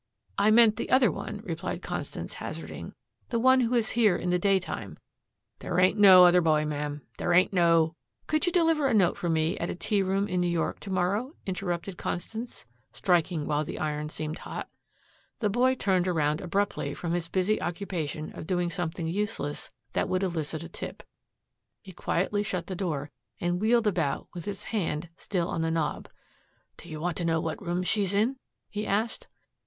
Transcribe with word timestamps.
"I 0.39 0.49
mean 0.49 0.73
the 0.73 0.89
other 0.89 1.11
one," 1.11 1.41
replied 1.43 1.83
Constance, 1.83 2.33
hazarding, 2.33 2.95
"the 3.29 3.37
one 3.37 3.59
who 3.59 3.75
is 3.75 3.91
here 3.91 4.15
in 4.17 4.31
the 4.31 4.39
day 4.39 4.57
time." 4.57 4.97
"There 5.59 5.77
ain't 5.77 5.99
no 5.99 6.25
other 6.25 6.41
boy, 6.41 6.65
ma'am. 6.65 7.03
There 7.19 7.33
ain't 7.33 7.53
no" 7.53 7.95
"Could 8.25 8.47
you 8.47 8.51
deliver 8.51 8.87
a 8.87 8.95
note 8.95 9.15
for 9.15 9.29
me 9.29 9.59
at 9.59 9.69
a 9.69 9.75
tea 9.75 10.01
room 10.01 10.27
in 10.27 10.41
New 10.41 10.47
York 10.47 10.79
to 10.79 10.89
morrow?" 10.89 11.35
interrupted 11.45 11.99
Constance, 11.99 12.65
striking 12.91 13.45
while 13.45 13.63
the 13.63 13.77
iron 13.77 14.09
seemed 14.09 14.39
hot. 14.39 14.67
The 15.39 15.51
boy 15.51 15.75
turned 15.75 16.07
around 16.07 16.41
abruptly 16.41 16.95
from 16.95 17.11
his 17.13 17.27
busy 17.29 17.61
occupation 17.61 18.31
of 18.35 18.47
doing 18.47 18.71
something 18.71 19.05
useless 19.05 19.69
that 19.93 20.09
would 20.09 20.23
elicit 20.23 20.63
a 20.63 20.67
tip. 20.69 21.03
He 21.79 21.91
quietly 21.91 22.41
shut 22.41 22.65
the 22.65 22.75
door, 22.75 23.11
and 23.39 23.61
wheeled 23.61 23.85
about 23.85 24.29
with 24.33 24.45
his 24.45 24.63
hand 24.63 25.09
still 25.15 25.47
on 25.47 25.61
the 25.61 25.69
knob. 25.69 26.09
"Do 26.77 26.89
you 26.89 26.99
want 26.99 27.17
to 27.17 27.25
know 27.25 27.39
what 27.39 27.63
room 27.63 27.83
she's 27.83 28.15
in?" 28.15 28.37
he 28.67 28.87
asked. 28.87 29.27